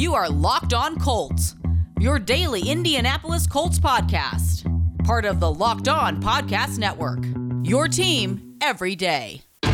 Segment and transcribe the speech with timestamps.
[0.00, 1.56] You are Locked On Colts,
[1.98, 4.64] your daily Indianapolis Colts podcast,
[5.04, 7.18] part of the Locked On Podcast Network.
[7.62, 9.42] Your team every day.
[9.62, 9.70] All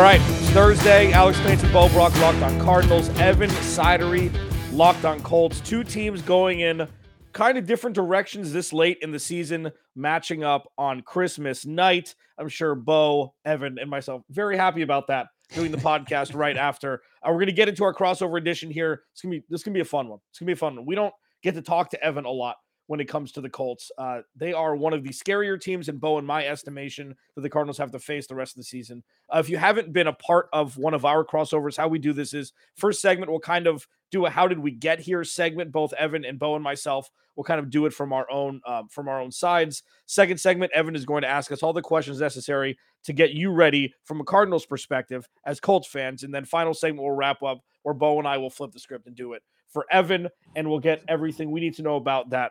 [0.00, 1.12] right, it's Thursday.
[1.12, 3.08] Alex Clancy, Bo Brock, Locked on Cardinals.
[3.20, 4.32] Evan Sidery,
[4.72, 5.60] Locked on Colts.
[5.60, 6.88] Two teams going in
[7.32, 12.14] kind of different directions this late in the season, matching up on Christmas night.
[12.38, 15.28] I'm sure Bo, Evan, and myself very happy about that.
[15.54, 17.02] Doing the podcast right after.
[17.22, 19.02] Uh, we're going to get into our crossover edition here.
[19.12, 20.20] It's gonna be this gonna be a fun one.
[20.30, 20.86] It's gonna be a fun one.
[20.86, 22.56] We don't get to talk to Evan a lot
[22.90, 23.92] when it comes to the Colts.
[23.98, 27.48] Uh, they are one of the scarier teams in Bo, in my estimation, that the
[27.48, 29.04] Cardinals have to face the rest of the season.
[29.32, 32.12] Uh, if you haven't been a part of one of our crossovers, how we do
[32.12, 35.70] this is first segment, we'll kind of do a how did we get here segment.
[35.70, 38.88] Both Evan and Bo and myself will kind of do it from our own um,
[38.88, 39.84] from our own sides.
[40.06, 43.52] Second segment, Evan is going to ask us all the questions necessary to get you
[43.52, 46.24] ready from a Cardinals perspective as Colts fans.
[46.24, 49.06] And then final segment, we'll wrap up where Bo and I will flip the script
[49.06, 52.50] and do it for Evan, and we'll get everything we need to know about that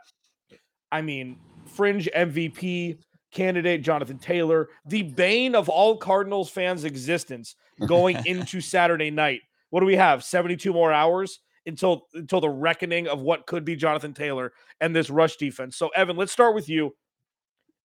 [0.91, 2.99] I mean, fringe MVP
[3.31, 9.41] candidate Jonathan Taylor, the bane of all Cardinals fans' existence going into Saturday night.
[9.69, 10.23] What do we have?
[10.23, 15.09] 72 more hours until until the reckoning of what could be Jonathan Taylor and this
[15.09, 15.77] rush defense.
[15.77, 16.95] So Evan, let's start with you.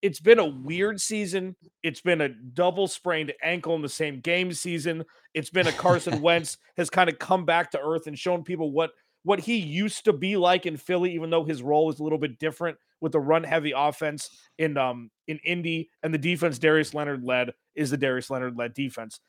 [0.01, 1.55] It's been a weird season.
[1.81, 5.03] It's been a double sprained ankle in the same game season.
[5.33, 8.71] It's been a Carson Wentz has kind of come back to earth and shown people
[8.71, 8.91] what
[9.23, 12.19] what he used to be like in Philly, even though his role is a little
[12.19, 16.93] bit different with the run heavy offense in um in Indy and the defense Darius
[16.93, 19.19] Leonard led is the Darius Leonard led defense.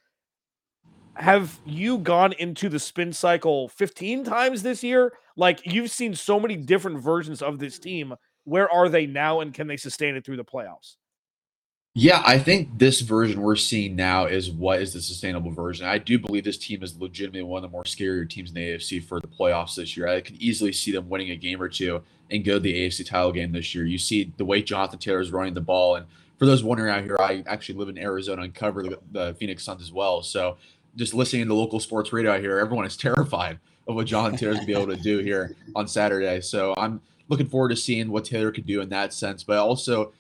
[1.15, 5.13] Have you gone into the spin cycle 15 times this year?
[5.37, 8.15] Like you've seen so many different versions of this team.
[8.45, 10.97] Where are they now and can they sustain it through the playoffs?
[11.99, 15.87] Yeah, I think this version we're seeing now is what is the sustainable version.
[15.87, 18.69] I do believe this team is legitimately one of the more scarier teams in the
[18.69, 20.07] AFC for the playoffs this year.
[20.07, 23.07] I could easily see them winning a game or two and go to the AFC
[23.07, 23.87] title game this year.
[23.87, 25.97] You see the way Jonathan Taylor is running the ball.
[25.97, 26.05] And
[26.39, 29.65] for those wondering out here, I actually live in Arizona and cover the, the Phoenix
[29.65, 30.23] Suns as well.
[30.23, 30.59] So
[30.97, 33.59] just listening to local sports radio out here, everyone is terrified
[33.89, 36.43] of what Jonathan Taylor's going to be able to do here on Saturday.
[36.43, 39.43] So I'm looking forward to seeing what Taylor could do in that sense.
[39.43, 40.13] But also,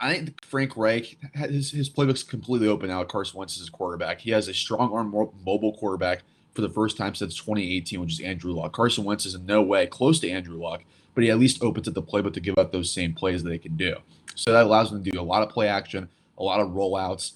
[0.00, 3.02] I think Frank Reich his his playbook's completely open now.
[3.04, 4.20] Carson Wentz is his quarterback.
[4.20, 5.10] He has a strong arm
[5.44, 6.22] mobile quarterback
[6.54, 8.72] for the first time since 2018, which is Andrew Luck.
[8.72, 10.82] Carson Wentz is in no way close to Andrew Luck,
[11.14, 13.50] but he at least opens up the playbook to give up those same plays that
[13.50, 13.96] they can do.
[14.34, 16.08] So that allows them to do a lot of play action,
[16.38, 17.32] a lot of rollouts,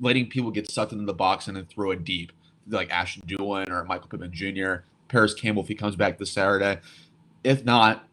[0.00, 2.32] letting people get sucked into the box and then throw it deep,
[2.68, 6.80] like Ashton Dulin or Michael Pittman Jr., Parris Campbell if he comes back this Saturday.
[7.44, 8.08] If not,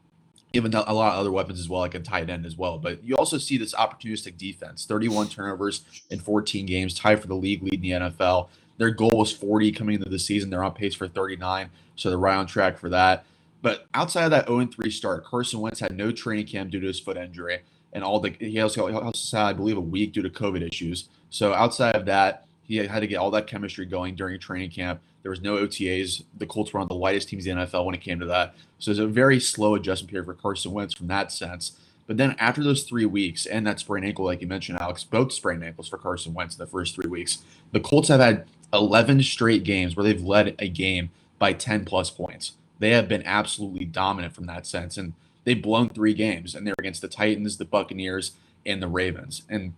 [0.53, 2.77] even a lot of other weapons as well, like a tight end as well.
[2.77, 5.81] But you also see this opportunistic defense 31 turnovers
[6.11, 8.49] in 14 games, tied for the league lead in the NFL.
[8.77, 10.49] Their goal was 40 coming into the season.
[10.49, 13.25] They're on pace for 39, so they're right on track for that.
[13.63, 16.87] But outside of that 0 3 start, Carson Wentz had no training camp due to
[16.87, 17.59] his foot injury,
[17.91, 20.67] and all the he also, he also had, I believe, a week due to COVID
[20.67, 21.09] issues.
[21.29, 25.01] So outside of that, he had to get all that chemistry going during training camp.
[25.21, 26.23] There was no OTAs.
[26.37, 28.55] The Colts were on the lightest teams in the NFL when it came to that.
[28.79, 31.73] So it's a very slow adjustment period for Carson Wentz from that sense.
[32.05, 35.31] But then after those three weeks and that sprained ankle, like you mentioned, Alex, both
[35.31, 37.39] sprained ankles for Carson Wentz in the first three weeks,
[37.71, 42.09] the Colts have had 11 straight games where they've led a game by 10 plus
[42.09, 42.53] points.
[42.79, 44.97] They have been absolutely dominant from that sense.
[44.97, 45.13] And
[45.45, 48.33] they've blown three games, and they're against the Titans, the Buccaneers,
[48.65, 49.43] and the Ravens.
[49.49, 49.73] And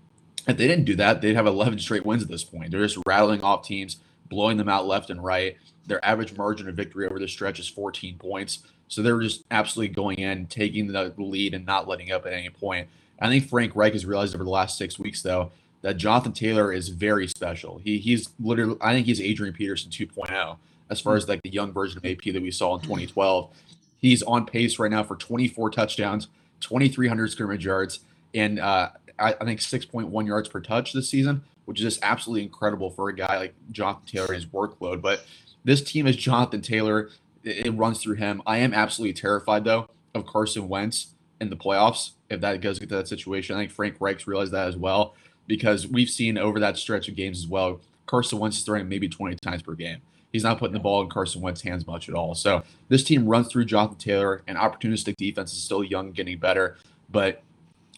[0.47, 2.71] if they didn't do that, they'd have 11 straight wins at this point.
[2.71, 3.97] They're just rattling off teams
[4.29, 5.57] blowing them out left and right.
[5.87, 8.59] Their average margin of victory over the stretch is 14 points.
[8.87, 12.49] So they're just absolutely going in, taking the lead, and not letting up at any
[12.49, 12.87] point.
[13.19, 15.51] I think Frank Reich has realized over the last six weeks, though,
[15.81, 17.79] that Jonathan Taylor is very special.
[17.83, 20.57] He he's literally, I think he's Adrian Peterson 2.0
[20.89, 23.49] as far as like the young version of AP that we saw in 2012.
[23.97, 26.27] He's on pace right now for 24 touchdowns,
[26.59, 28.01] 2,300 scrimmage yards,
[28.35, 32.89] and uh, I, think 6.1 yards per touch this season which is just absolutely incredible
[32.89, 35.01] for a guy like Jonathan Taylor and his workload.
[35.01, 35.25] But
[35.63, 37.09] this team is Jonathan Taylor.
[37.43, 38.41] It, it runs through him.
[38.45, 41.07] I am absolutely terrified, though, of Carson Wentz
[41.41, 43.55] in the playoffs if that does into that situation.
[43.55, 45.15] I think Frank Reich's realized that as well
[45.47, 49.07] because we've seen over that stretch of games as well, Carson Wentz is throwing maybe
[49.07, 50.01] 20 times per game.
[50.31, 52.33] He's not putting the ball in Carson Wentz's hands much at all.
[52.35, 56.77] So this team runs through Jonathan Taylor, and opportunistic defense is still young, getting better.
[57.09, 57.41] But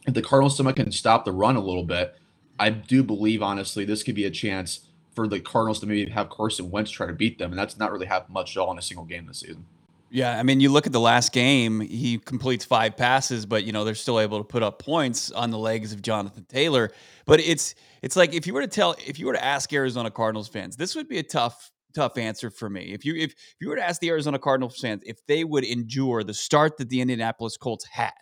[0.07, 2.15] if the Cardinals someone can stop the run a little bit,
[2.57, 4.79] I do believe, honestly, this could be a chance
[5.13, 7.91] for the Cardinals to maybe have Carson Wentz try to beat them, and that's not
[7.91, 9.65] really happened much at all in a single game this season.
[10.09, 13.73] Yeah, I mean, you look at the last game, he completes five passes, but you
[13.73, 16.91] know, they're still able to put up points on the legs of Jonathan Taylor.
[17.25, 20.09] But it's it's like if you were to tell if you were to ask Arizona
[20.09, 22.93] Cardinals fans, this would be a tough tough answer for me.
[22.93, 25.65] If you if, if you were to ask the Arizona Cardinals fans if they would
[25.65, 28.13] endure the start that the Indianapolis Colts had.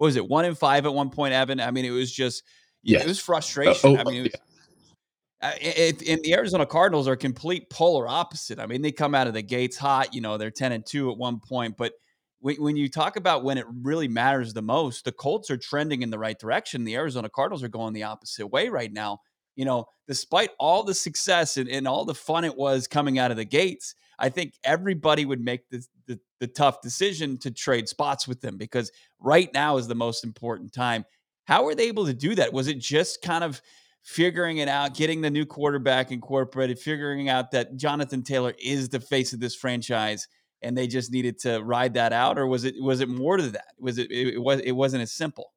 [0.00, 0.26] What was it?
[0.26, 1.60] 1 in 5 at one point, Evan?
[1.60, 2.42] I mean, it was just
[2.82, 3.90] yeah, it was frustration.
[3.90, 4.40] Uh, oh, I mean, it was,
[5.42, 8.58] uh, it, and the Arizona Cardinals are complete polar opposite.
[8.58, 10.14] I mean, they come out of the gates hot.
[10.14, 11.92] You know, they're ten and two at one point, but
[12.38, 16.00] when, when you talk about when it really matters the most, the Colts are trending
[16.00, 16.84] in the right direction.
[16.84, 19.20] The Arizona Cardinals are going the opposite way right now.
[19.60, 23.30] You know, despite all the success and, and all the fun it was coming out
[23.30, 27.86] of the gates, I think everybody would make the, the, the tough decision to trade
[27.86, 31.04] spots with them because right now is the most important time.
[31.44, 32.54] How were they able to do that?
[32.54, 33.60] Was it just kind of
[34.02, 39.00] figuring it out, getting the new quarterback incorporated, figuring out that Jonathan Taylor is the
[39.00, 40.26] face of this franchise,
[40.62, 43.50] and they just needed to ride that out, or was it was it more to
[43.50, 43.74] that?
[43.78, 45.52] Was it it, was it wasn't as simple?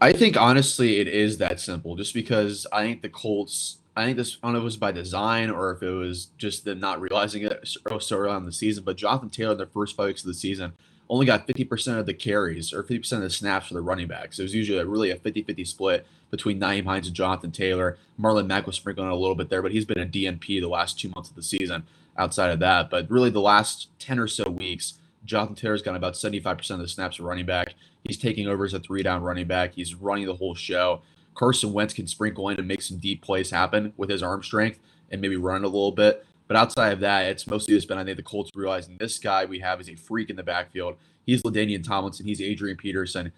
[0.00, 1.96] I think honestly, it is that simple.
[1.96, 4.76] Just because I think the Colts, I think this, I don't know if it was
[4.76, 8.46] by design or if it was just them not realizing it so early on in
[8.46, 8.84] the season.
[8.84, 10.72] But Jonathan Taylor, in the first five weeks of the season,
[11.10, 14.38] only got 50% of the carries or 50% of the snaps for the running backs.
[14.38, 17.98] It was usually a, really a 50 50 split between Nyheim Hines and Jonathan Taylor.
[18.20, 21.00] Marlon Mack was sprinkling a little bit there, but he's been a DNP the last
[21.00, 21.84] two months of the season
[22.16, 22.90] outside of that.
[22.90, 26.88] But really, the last 10 or so weeks, Jonathan Taylor's got about 75% of the
[26.88, 27.74] snaps for running back.
[28.08, 29.74] He's taking over as a three down running back.
[29.74, 31.02] He's running the whole show.
[31.34, 34.80] Carson Wentz can sprinkle in and make some deep plays happen with his arm strength
[35.10, 36.26] and maybe run a little bit.
[36.48, 39.44] But outside of that, it's mostly just been I think the Colts realizing this guy
[39.44, 40.96] we have is a freak in the backfield.
[41.26, 42.26] He's LaDainian Tomlinson.
[42.26, 43.30] He's Adrian Peterson.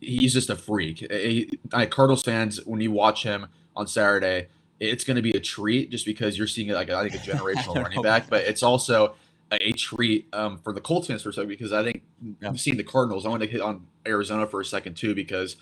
[0.00, 0.98] He's just a freak.
[1.10, 1.50] He,
[1.90, 4.48] Cardinals fans, when you watch him on Saturday,
[4.78, 7.82] it's going to be a treat just because you're seeing like I think a generational
[7.82, 9.14] running back, but it's also
[9.50, 12.02] a treat um, for the Colts fans for a second because I think
[12.40, 12.48] yeah.
[12.48, 13.24] I've seen the Cardinals.
[13.24, 15.56] I want to hit on Arizona for a second too because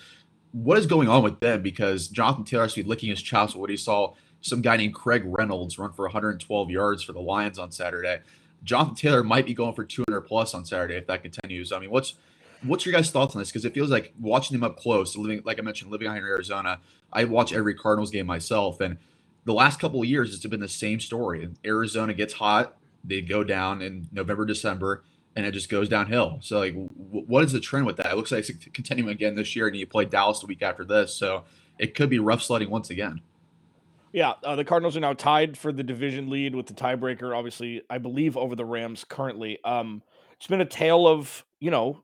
[0.52, 1.62] what is going on with them?
[1.62, 4.76] Because Jonathan Taylor has to be licking his chops with what he saw some guy
[4.76, 8.20] named Craig Reynolds run for 112 yards for the Lions on Saturday.
[8.64, 11.72] Jonathan Taylor might be going for 200 plus on Saturday if that continues.
[11.72, 12.14] I mean, what's
[12.62, 13.50] what's your guys' thoughts on this?
[13.50, 16.26] Because it feels like watching him up close, living like I mentioned, living out here
[16.26, 16.80] in Arizona.
[17.12, 18.98] I watch every Cardinals game myself, and
[19.44, 21.48] the last couple of years it's been the same story.
[21.64, 25.04] Arizona gets hot, they go down in November, December,
[25.34, 26.38] and it just goes downhill.
[26.42, 26.90] So, like, w-
[27.26, 28.06] what is the trend with that?
[28.06, 30.84] It looks like it's continuing again this year, and you play Dallas the week after
[30.84, 31.44] this, so
[31.78, 33.20] it could be rough sledding once again.
[34.12, 37.82] Yeah, uh, the Cardinals are now tied for the division lead with the tiebreaker, obviously,
[37.90, 39.58] I believe, over the Rams currently.
[39.62, 40.02] Um,
[40.36, 42.02] it's been a tale of, you know,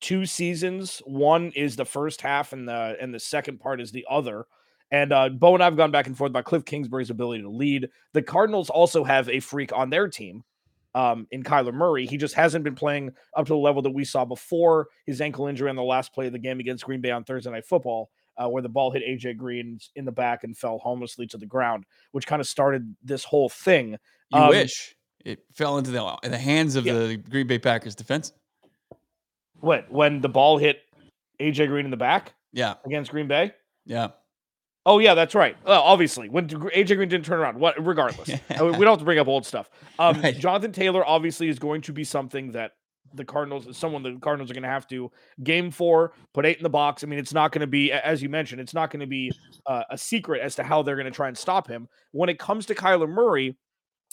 [0.00, 1.02] two seasons.
[1.04, 4.46] One is the first half, and the and the second part is the other.
[4.90, 7.88] And uh, Bo and I've gone back and forth about Cliff Kingsbury's ability to lead.
[8.14, 10.44] The Cardinals also have a freak on their team
[10.94, 12.06] um, in Kyler Murray.
[12.06, 15.46] He just hasn't been playing up to the level that we saw before his ankle
[15.46, 18.10] injury on the last play of the game against Green Bay on Thursday Night Football
[18.38, 21.46] uh, where the ball hit AJ Green in the back and fell harmlessly to the
[21.46, 23.98] ground, which kind of started this whole thing.
[24.30, 24.94] You um, wish
[25.24, 26.94] it fell into the in the hands of yeah.
[26.94, 28.32] the Green Bay Packers defense.
[29.60, 30.82] What when the ball hit
[31.40, 32.34] AJ Green in the back?
[32.52, 33.52] Yeah, against Green Bay.
[33.84, 34.08] Yeah.
[34.88, 35.54] Oh yeah, that's right.
[35.66, 37.74] Well, obviously, when AJ Green didn't turn around, what?
[37.84, 39.68] Regardless, we don't have to bring up old stuff.
[39.98, 40.36] Um, right.
[40.36, 42.72] Jonathan Taylor obviously is going to be something that
[43.12, 45.12] the Cardinals, someone the Cardinals are going to have to
[45.44, 47.04] game for, put eight in the box.
[47.04, 49.30] I mean, it's not going to be, as you mentioned, it's not going to be
[49.66, 51.86] uh, a secret as to how they're going to try and stop him.
[52.12, 53.58] When it comes to Kyler Murray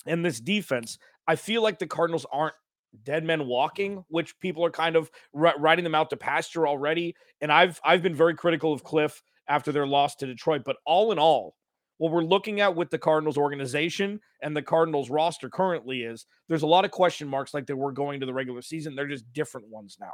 [0.06, 2.56] and this defense, I feel like the Cardinals aren't
[3.02, 7.16] dead men walking, which people are kind of riding them out to pasture already.
[7.40, 11.12] And I've I've been very critical of Cliff after their loss to Detroit, but all
[11.12, 11.56] in all,
[11.98, 16.64] what we're looking at with the Cardinals organization and the Cardinals roster currently is there's
[16.64, 18.96] a lot of question marks like they were going to the regular season.
[18.96, 20.14] They're just different ones now.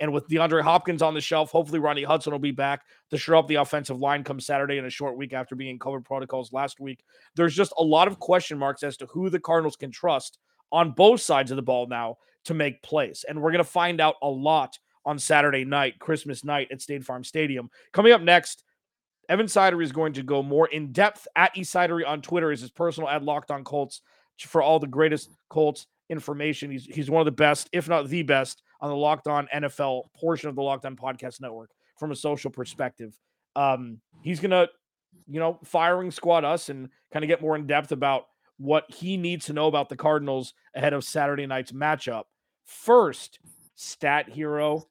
[0.00, 3.38] And with DeAndre Hopkins on the shelf, hopefully Rodney Hudson will be back to show
[3.38, 6.78] up the offensive line come Saturday in a short week after being COVID protocols last
[6.80, 7.02] week.
[7.34, 10.38] There's just a lot of question marks as to who the Cardinals can trust
[10.70, 13.24] on both sides of the ball now to make plays.
[13.28, 17.04] And we're going to find out a lot on Saturday night, Christmas night at State
[17.04, 17.70] Farm Stadium.
[17.92, 18.64] Coming up next,
[19.28, 22.70] Evan Sidery is going to go more in depth at Sidery on Twitter is his
[22.70, 24.00] personal ad locked on Colts
[24.40, 26.70] for all the greatest Colts information.
[26.70, 30.12] He's he's one of the best, if not the best, on the Locked On NFL
[30.14, 33.18] portion of the Locked On Podcast Network from a social perspective.
[33.56, 34.68] Um, he's gonna,
[35.26, 39.16] you know, firing squad us and kind of get more in depth about what he
[39.16, 42.24] needs to know about the Cardinals ahead of Saturday night's matchup.
[42.64, 43.40] First,
[43.74, 44.88] stat hero.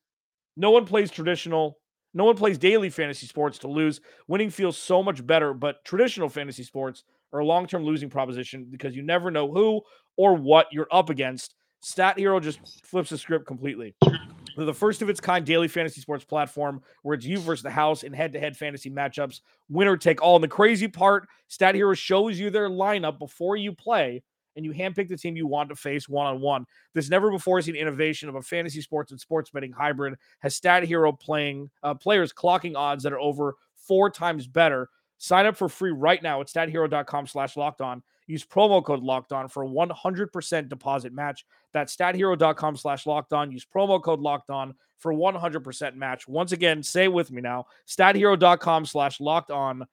[0.56, 1.78] No one plays traditional
[2.18, 4.02] no one plays daily fantasy sports to lose.
[4.28, 8.66] Winning feels so much better, but traditional fantasy sports are a long term losing proposition
[8.70, 9.82] because you never know who
[10.18, 11.54] or what you're up against.
[11.82, 13.96] Stat Hero just flips the script completely.
[14.02, 17.70] They're the first of its kind daily fantasy sports platform where it's you versus the
[17.70, 20.38] house in head to head fantasy matchups, winner take all.
[20.38, 24.24] And the crazy part, Stat Hero shows you their lineup before you play,
[24.58, 26.66] and you handpick the team you want to face one on one.
[26.94, 30.84] This never before seen innovation of a fantasy sports and sports betting hybrid has Stat
[30.84, 34.90] Hero playing uh, players clocking odds that are over four times better.
[35.20, 38.04] Sign up for free right now at stathero.com slash locked on.
[38.28, 41.46] Use promo code locked on for 100% deposit match.
[41.74, 43.52] That's stathero.com slash locked on.
[43.52, 46.28] Use promo code locked on for 100% match.
[46.28, 49.86] Once again, say it with me now stathero.com slash locked on.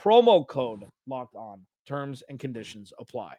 [0.00, 1.66] Promo code locked on.
[1.86, 3.34] Terms and conditions apply.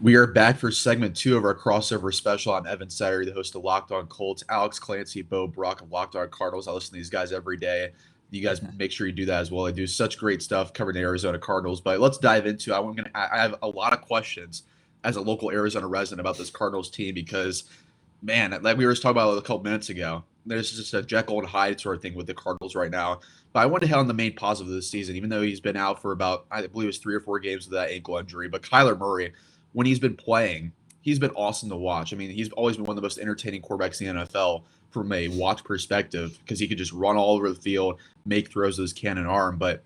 [0.00, 2.52] We are back for segment two of our crossover special.
[2.52, 4.42] I'm Evan Sidery, the host of Locked On Colts.
[4.48, 6.66] Alex Clancy, Bo Brock of Locked On Cardinals.
[6.66, 7.92] I listen to these guys every day.
[8.30, 9.64] You guys make sure you do that as well.
[9.64, 11.80] They do such great stuff covering the Arizona Cardinals.
[11.80, 12.76] But let's dive into.
[12.76, 13.10] I'm gonna.
[13.14, 14.64] I have a lot of questions
[15.04, 17.64] as a local Arizona resident about this Cardinals team because,
[18.20, 21.38] man, like we were just talking about a couple minutes ago, there's just a Jekyll
[21.38, 23.20] and Hyde sort of thing with the Cardinals right now.
[23.52, 25.60] But I want to hit on the main positive of this season, even though he's
[25.60, 28.18] been out for about I believe it was three or four games with that ankle
[28.18, 28.48] injury.
[28.48, 29.32] But Kyler Murray,
[29.74, 32.14] when he's been playing, he's been awesome to watch.
[32.14, 35.12] I mean, he's always been one of the most entertaining quarterbacks in the NFL from
[35.12, 38.84] a watch perspective because he could just run all over the field, make throws with
[38.84, 39.58] his cannon arm.
[39.58, 39.82] But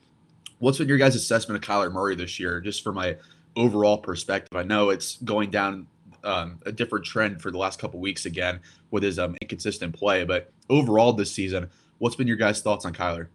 [0.58, 3.16] what's been your guys' assessment of Kyler Murray this year, just from my
[3.56, 4.56] overall perspective?
[4.56, 5.88] I know it's going down
[6.22, 10.24] um, a different trend for the last couple weeks again with his um, inconsistent play,
[10.24, 13.28] but overall this season, what's been your guys' thoughts on Kyler?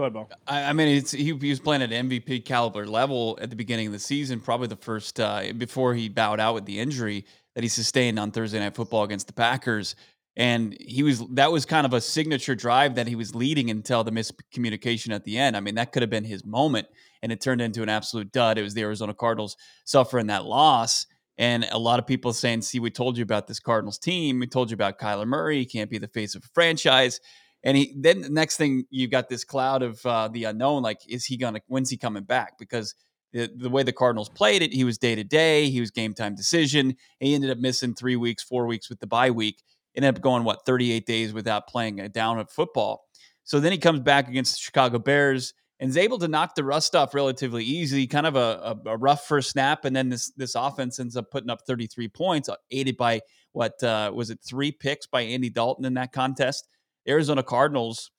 [0.00, 0.28] Go ahead, Bo.
[0.46, 3.88] I, I mean, it's, he, he, was playing at MVP caliber level at the beginning
[3.88, 7.62] of the season, probably the first uh, before he bowed out with the injury that
[7.62, 9.96] he sustained on Thursday Night Football against the Packers.
[10.36, 14.02] And he was that was kind of a signature drive that he was leading until
[14.02, 15.54] the miscommunication at the end.
[15.54, 16.86] I mean, that could have been his moment,
[17.22, 18.56] and it turned into an absolute dud.
[18.56, 21.04] It was the Arizona Cardinals suffering that loss.
[21.36, 24.40] And a lot of people saying, see, we told you about this Cardinals team.
[24.40, 25.58] We told you about Kyler Murray.
[25.58, 27.20] He can't be the face of a franchise.
[27.62, 30.82] And he then the next thing you've got this cloud of uh, the unknown.
[30.82, 31.60] Like, is he gonna?
[31.66, 32.58] When's he coming back?
[32.58, 32.94] Because
[33.32, 35.68] the, the way the Cardinals played it, he was day to day.
[35.70, 36.96] He was game time decision.
[37.18, 39.62] He ended up missing three weeks, four weeks with the bye week.
[39.94, 43.04] Ended up going what 38 days without playing a down of football.
[43.44, 46.62] So then he comes back against the Chicago Bears and is able to knock the
[46.62, 48.06] rust off relatively easy.
[48.06, 51.30] Kind of a, a, a rough first snap, and then this this offense ends up
[51.30, 53.20] putting up 33 points, aided by
[53.52, 56.68] what uh, was it three picks by Andy Dalton in that contest.
[57.08, 58.10] Arizona Cardinals,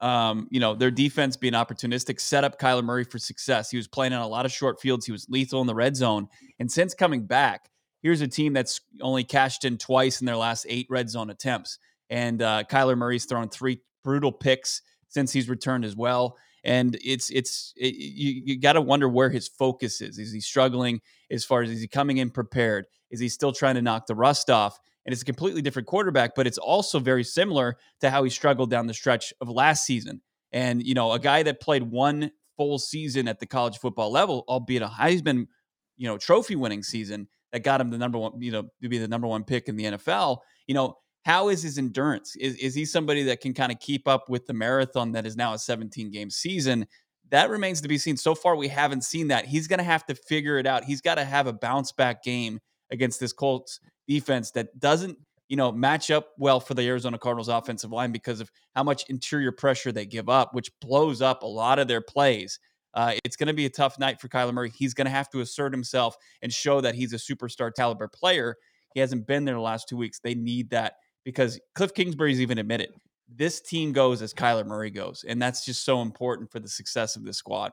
[0.00, 3.70] um, you know, their defense being opportunistic set up Kyler Murray for success.
[3.70, 5.06] He was playing on a lot of short fields.
[5.06, 6.28] He was lethal in the red zone.
[6.58, 7.70] And since coming back,
[8.02, 11.78] here's a team that's only cashed in twice in their last eight red zone attempts.
[12.08, 16.36] And uh, Kyler Murray's thrown three brutal picks since he's returned as well.
[16.64, 20.18] And it's it's it, you, you got to wonder where his focus is.
[20.18, 21.00] Is he struggling
[21.30, 22.86] as far as is he coming in prepared?
[23.10, 24.78] Is he still trying to knock the rust off?
[25.10, 28.70] And it's a completely different quarterback, but it's also very similar to how he struggled
[28.70, 30.20] down the stretch of last season.
[30.52, 34.44] And, you know, a guy that played one full season at the college football level,
[34.46, 35.48] albeit a Heisman,
[35.96, 38.98] you know, trophy winning season that got him the number one, you know, to be
[38.98, 40.38] the number one pick in the NFL,
[40.68, 42.36] you know, how is his endurance?
[42.36, 45.36] Is, is he somebody that can kind of keep up with the marathon that is
[45.36, 46.86] now a 17 game season?
[47.30, 48.16] That remains to be seen.
[48.16, 49.46] So far, we haven't seen that.
[49.46, 50.84] He's going to have to figure it out.
[50.84, 55.18] He's got to have a bounce back game against this Colts defense that doesn't,
[55.48, 59.08] you know, match up well for the Arizona Cardinals offensive line because of how much
[59.08, 62.58] interior pressure they give up, which blows up a lot of their plays.
[62.94, 64.72] Uh, it's going to be a tough night for Kyler Murray.
[64.74, 68.56] He's going to have to assert himself and show that he's a superstar caliber player.
[68.94, 70.18] He hasn't been there the last two weeks.
[70.18, 70.94] They need that
[71.24, 72.90] because Cliff Kingsbury's even admitted
[73.34, 75.24] this team goes as Kyler Murray goes.
[75.26, 77.72] And that's just so important for the success of this squad.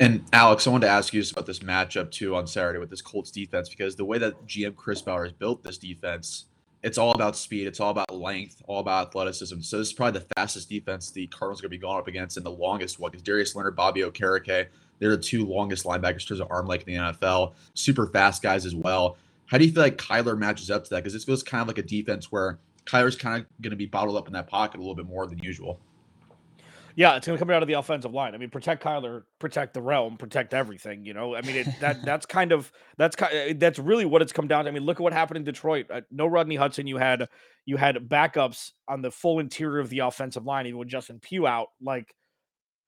[0.00, 3.02] And Alex, I wanted to ask you about this matchup too on Saturday with this
[3.02, 6.46] Colts defense because the way that GM Chris Ballard has built this defense,
[6.84, 9.60] it's all about speed, it's all about length, all about athleticism.
[9.60, 12.06] So this is probably the fastest defense the Cardinals are going to be going up
[12.06, 14.68] against and the longest one because Darius Leonard, Bobby Okereke,
[15.00, 17.54] they're the two longest linebackers in terms of arm length in the NFL.
[17.74, 19.16] Super fast guys as well.
[19.46, 20.96] How do you feel like Kyler matches up to that?
[20.98, 23.86] Because this feels kind of like a defense where Kyler's kind of going to be
[23.86, 25.80] bottled up in that pocket a little bit more than usual.
[26.98, 28.34] Yeah, it's going to come out of the offensive line.
[28.34, 31.04] I mean, protect Kyler, protect the realm, protect everything.
[31.04, 34.20] You know, I mean, it, that that's kind of that's kind eh, that's really what
[34.20, 34.68] it's come down to.
[34.68, 35.86] I mean, look at what happened in Detroit.
[35.92, 36.88] Uh, no Rodney Hudson.
[36.88, 37.28] You had
[37.66, 41.46] you had backups on the full interior of the offensive line, even with Justin Pugh
[41.46, 41.68] out.
[41.80, 42.12] Like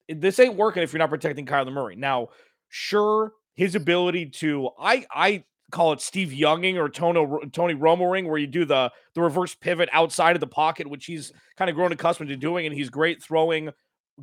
[0.08, 1.94] this ain't working if you're not protecting Kyler Murray.
[1.94, 2.30] Now,
[2.68, 8.26] sure, his ability to I I call it Steve Younging or Tony Tony Romo ring,
[8.26, 11.76] where you do the the reverse pivot outside of the pocket, which he's kind of
[11.76, 13.70] grown accustomed to doing, and he's great throwing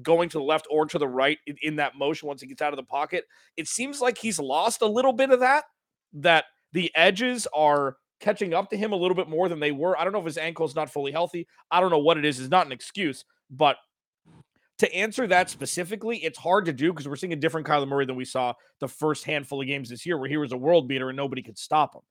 [0.02, 2.62] going to the left or to the right in, in that motion once he gets
[2.62, 3.26] out of the pocket.
[3.56, 5.66] It seems like he's lost a little bit of that,
[6.14, 9.98] that the edges are catching up to him a little bit more than they were.
[9.98, 11.48] I don't know if his ankle is not fully healthy.
[11.72, 12.40] I don't know what it is.
[12.40, 13.78] It's not an excuse, but
[14.80, 18.06] to answer that specifically, it's hard to do because we're seeing a different Kyler Murray
[18.06, 20.88] than we saw the first handful of games this year, where he was a world
[20.88, 22.02] beater and nobody could stop him.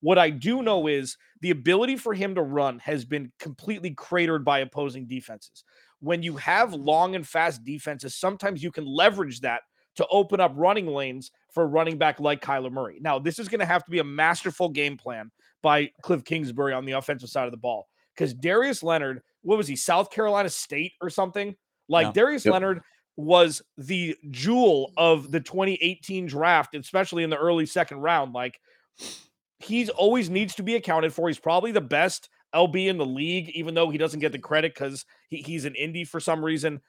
[0.00, 4.44] What I do know is the ability for him to run has been completely cratered
[4.44, 5.64] by opposing defenses.
[6.00, 9.62] When you have long and fast defenses, sometimes you can leverage that
[9.96, 12.98] to open up running lanes for running back like Kyler Murray.
[13.00, 15.30] Now, this is going to have to be a masterful game plan
[15.62, 19.66] by Cliff Kingsbury on the offensive side of the ball because Darius Leonard, what was
[19.66, 21.56] he, South Carolina State or something?
[21.88, 22.52] Like Darius yep.
[22.52, 22.82] Leonard
[23.16, 28.32] was the jewel of the 2018 draft, especially in the early second round.
[28.32, 28.60] Like
[29.58, 31.28] he's always needs to be accounted for.
[31.28, 34.74] He's probably the best LB in the league, even though he doesn't get the credit
[34.74, 36.80] because he, he's an indie for some reason.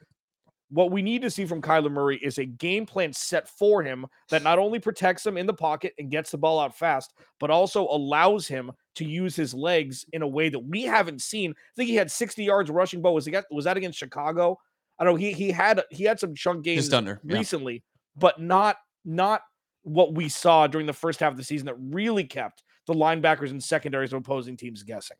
[0.72, 4.06] What we need to see from Kyler Murray is a game plan set for him
[4.30, 7.50] that not only protects him in the pocket and gets the ball out fast, but
[7.50, 11.52] also allows him to use his legs in a way that we haven't seen.
[11.52, 14.60] I think he had 60 yards rushing, but was he got, was that against Chicago?
[15.00, 15.18] I don't know.
[15.18, 17.80] He he had he had some chunk games Just under, recently, yeah.
[18.18, 18.76] but not
[19.06, 19.42] not
[19.84, 23.50] what we saw during the first half of the season that really kept the linebackers
[23.50, 25.18] and secondaries of opposing teams guessing.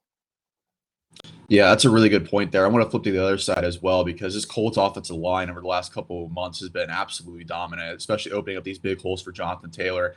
[1.50, 2.64] Yeah, that's a really good point there.
[2.64, 5.50] I want to flip to the other side as well because this Colts offensive line
[5.50, 9.02] over the last couple of months has been absolutely dominant, especially opening up these big
[9.02, 10.14] holes for Jonathan Taylor.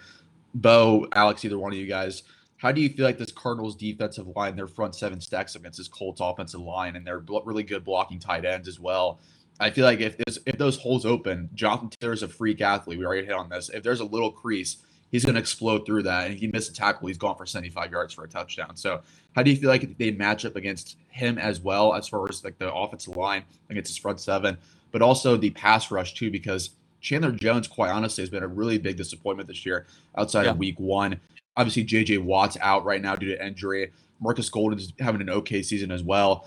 [0.55, 2.23] Bo, Alex, either one of you guys,
[2.59, 5.89] how do you feel like this Cardinals defensive line, their front seven stacks against this
[5.89, 9.19] Colts offensive line, and they're really good blocking tight ends as well?
[9.59, 12.99] I feel like if this, if those holes open, Jonathan Taylor's a freak athlete.
[12.99, 13.71] We already hit on this.
[13.71, 14.79] If there's a little crease,
[15.13, 16.25] he's going to explode through that.
[16.25, 18.77] And if he misses a tackle, he's gone for 75 yards for a touchdown.
[18.77, 19.03] So,
[19.37, 22.43] how do you feel like they match up against him as well, as far as
[22.43, 24.59] like the offensive line against his front seven,
[24.91, 26.31] but also the pass rush too?
[26.31, 30.51] Because Chandler Jones, quite honestly, has been a really big disappointment this year outside yeah.
[30.51, 31.21] of Week One.
[31.57, 32.19] Obviously, J.J.
[32.19, 33.93] Watt's out right now due to injury.
[34.21, 36.47] Marcus Golden's having an okay season as well.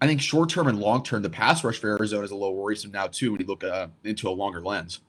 [0.00, 2.56] I think short term and long term, the pass rush for Arizona is a little
[2.56, 5.00] worrisome now too when you look uh, into a longer lens.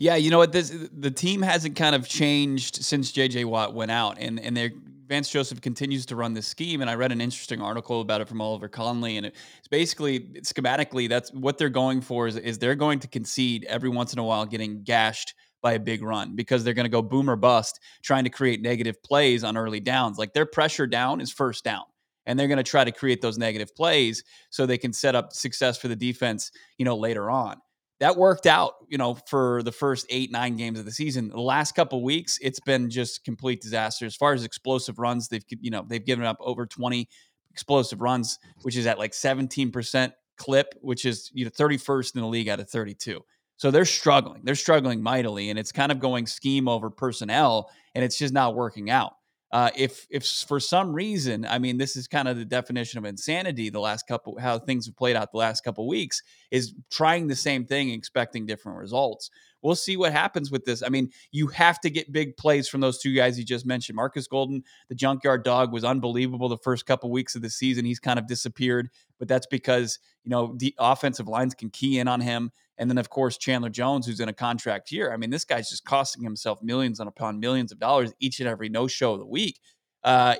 [0.00, 0.52] Yeah, you know what?
[0.52, 4.70] This the team hasn't kind of changed since JJ Watt went out, and and their
[5.06, 6.80] Vance Joseph continues to run this scheme.
[6.80, 11.06] And I read an interesting article about it from Oliver Connolly, and it's basically schematically
[11.06, 14.24] that's what they're going for is, is they're going to concede every once in a
[14.24, 17.78] while, getting gashed by a big run because they're going to go boom or bust,
[18.02, 20.16] trying to create negative plays on early downs.
[20.16, 21.84] Like their pressure down is first down
[22.24, 25.34] and they're going to try to create those negative plays so they can set up
[25.34, 27.60] success for the defense, you know, later on.
[28.00, 31.28] That worked out, you know, for the first eight, nine games of the season.
[31.28, 34.06] The last couple weeks, it's been just complete disaster.
[34.06, 37.08] As far as explosive runs, they've, you know, they've given up over 20
[37.50, 42.26] explosive runs, which is at like 17% clip, which is, you know, 31st in the
[42.26, 43.20] league out of 32.
[43.58, 44.40] So they're struggling.
[44.44, 48.54] They're struggling mightily, and it's kind of going scheme over personnel, and it's just not
[48.54, 49.12] working out.
[49.52, 53.04] Uh, if if for some reason, I mean, this is kind of the definition of
[53.04, 53.68] insanity.
[53.68, 57.34] The last couple, how things have played out the last couple weeks, is trying the
[57.34, 59.28] same thing, expecting different results.
[59.62, 60.82] We'll see what happens with this.
[60.82, 63.96] I mean, you have to get big plays from those two guys you just mentioned.
[63.96, 67.84] Marcus Golden, the junkyard dog, was unbelievable the first couple weeks of the season.
[67.84, 72.06] He's kind of disappeared, but that's because you know the offensive lines can key in
[72.06, 72.52] on him.
[72.80, 75.12] And then, of course, Chandler Jones, who's in a contract year.
[75.12, 78.48] I mean, this guy's just costing himself millions and upon millions of dollars each and
[78.48, 79.60] every no show of the week.
[80.02, 80.36] Uh,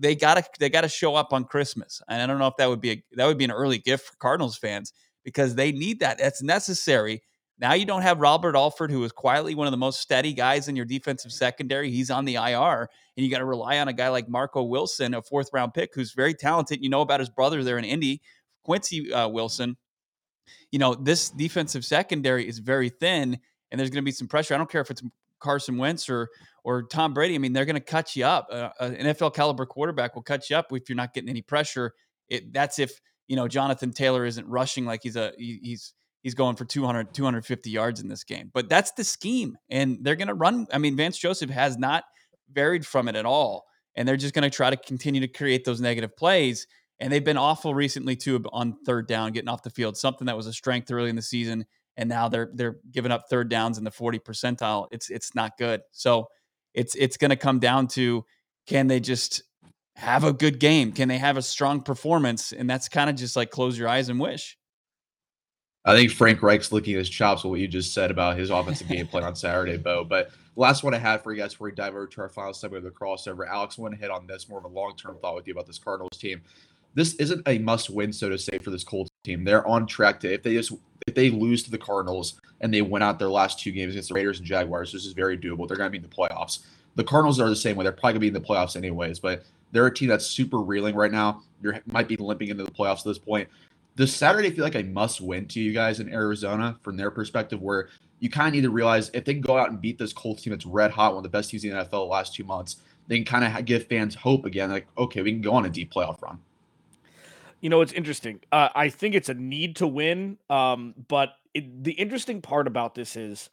[0.00, 2.80] they gotta they gotta show up on Christmas, and I don't know if that would
[2.80, 4.92] be a, that would be an early gift for Cardinals fans
[5.24, 6.18] because they need that.
[6.18, 7.22] That's necessary.
[7.60, 10.66] Now you don't have Robert Alford, who is quietly one of the most steady guys
[10.66, 11.92] in your defensive secondary.
[11.92, 15.14] He's on the IR, and you got to rely on a guy like Marco Wilson,
[15.14, 16.82] a fourth round pick, who's very talented.
[16.82, 18.20] You know about his brother there in Indy,
[18.64, 19.76] Quincy uh, Wilson
[20.70, 23.38] you know, this defensive secondary is very thin,
[23.70, 24.54] and there's going to be some pressure.
[24.54, 25.02] I don't care if it's
[25.40, 26.28] Carson Wentz or
[26.64, 27.34] or Tom Brady.
[27.34, 28.48] I mean, they're going to cut you up.
[28.50, 31.92] Uh, an NFL caliber quarterback will cut you up if you're not getting any pressure.
[32.28, 36.34] It, that's if you know Jonathan Taylor isn't rushing like he's a he, he's he's
[36.34, 38.50] going for 200 250 yards in this game.
[38.52, 40.66] But that's the scheme, and they're going to run.
[40.72, 42.04] I mean, Vance Joseph has not
[42.52, 45.64] varied from it at all, and they're just going to try to continue to create
[45.64, 46.66] those negative plays.
[47.00, 49.96] And they've been awful recently too on third down, getting off the field.
[49.96, 53.24] Something that was a strength early in the season, and now they're they're giving up
[53.28, 54.86] third downs in the 40 percentile.
[54.90, 55.82] It's it's not good.
[55.90, 56.28] So
[56.72, 58.24] it's it's going to come down to
[58.66, 59.42] can they just
[59.96, 60.92] have a good game?
[60.92, 62.52] Can they have a strong performance?
[62.52, 64.56] And that's kind of just like close your eyes and wish.
[65.86, 68.88] I think Frank Reich's licking his chops with what you just said about his offensive
[68.88, 70.04] game plan on Saturday, Bo.
[70.04, 72.54] But last one I had for you guys before we dive over to our final
[72.54, 73.46] segment of the crossover.
[73.46, 75.52] Alex, I want to hit on this more of a long term thought with you
[75.52, 76.42] about this Cardinals team
[76.94, 79.44] this isn't a must win, so to say, for this Colts team.
[79.44, 80.72] They're on track to if they just
[81.06, 84.08] if they lose to the Cardinals and they win out their last two games against
[84.08, 85.68] the Raiders and Jaguars, this is very doable.
[85.68, 86.60] They're going to be in the playoffs.
[86.94, 87.82] The Cardinals are the same way.
[87.82, 90.60] They're probably going to be in the playoffs anyways, but they're a team that's super
[90.60, 91.42] reeling right now.
[91.62, 93.48] You might be limping into the playoffs at this point.
[93.96, 97.60] Does Saturday feel like a must win to you guys in Arizona from their perspective,
[97.60, 97.88] where
[98.20, 100.42] you kind of need to realize if they can go out and beat this Colts
[100.42, 102.44] team that's red hot, one of the best teams in the NFL the last two
[102.44, 102.76] months,
[103.08, 104.70] they can kind of give fans hope again.
[104.70, 106.38] Like, okay, we can go on a deep playoff run.
[107.60, 108.40] You know, it's interesting.
[108.52, 110.38] Uh, I think it's a need to win.
[110.50, 113.50] Um, but it, the interesting part about this is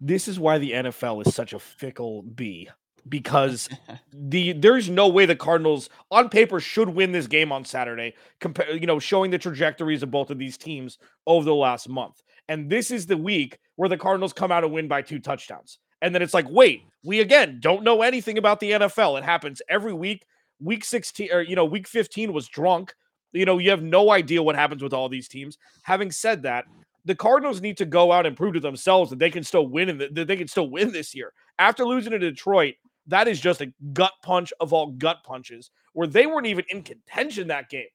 [0.00, 2.70] this is why the NFL is such a fickle bee
[3.08, 3.68] because
[4.12, 8.76] the there's no way the Cardinals on paper should win this game on Saturday compare
[8.76, 12.68] you know showing the trajectories of both of these teams over the last month and
[12.68, 16.14] this is the week where the Cardinals come out and win by two touchdowns and
[16.14, 19.94] then it's like wait we again don't know anything about the NFL it happens every
[19.94, 20.26] week
[20.60, 22.94] week 16 or you know week 15 was drunk
[23.32, 26.64] you know you have no idea what happens with all these teams having said that
[27.04, 29.88] the Cardinals need to go out and prove to themselves that they can still win
[29.88, 31.32] and that they can still win this year.
[31.58, 32.74] After losing to Detroit,
[33.06, 36.82] that is just a gut punch of all gut punches where they weren't even in
[36.82, 37.88] contention that game.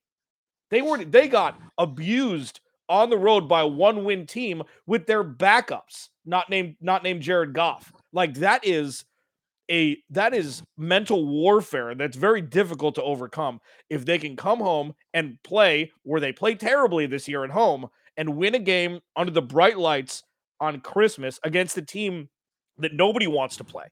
[0.72, 6.10] They weren't they got abused on the road by a one-win team with their backups,
[6.26, 7.94] not named not named Jared Goff.
[8.12, 9.06] Like that is
[9.70, 14.94] a that is mental warfare that's very difficult to overcome if they can come home
[15.14, 19.32] and play where they play terribly this year at home and win a game under
[19.32, 20.24] the bright lights
[20.60, 22.30] on Christmas against a team
[22.78, 23.86] that nobody wants to play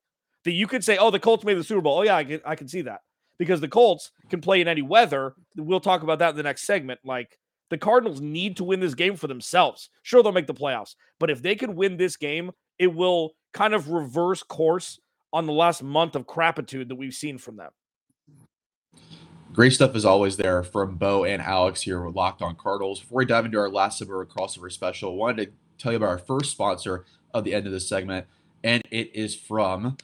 [0.44, 2.00] that you could say, oh, the Colts made the Super Bowl.
[2.00, 3.02] Oh, yeah, I can, I can see that
[3.38, 5.34] because the Colts can play in any weather.
[5.56, 7.00] We'll talk about that in the next segment.
[7.04, 7.38] Like
[7.70, 9.90] the Cardinals need to win this game for themselves.
[10.02, 13.74] Sure, they'll make the playoffs, but if they can win this game, it will kind
[13.74, 15.00] of reverse course
[15.34, 17.72] on the last month of crapitude that we've seen from them.
[19.52, 23.02] Great stuff is always there from Bo and Alex here with Locked On Cardinals.
[23.02, 26.18] Before we dive into our last Suburban crossover special, wanted to tell you about our
[26.18, 28.26] first sponsor of the end of this segment,
[28.64, 29.98] and it is from